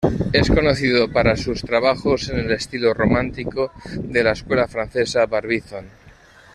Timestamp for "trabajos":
1.61-2.27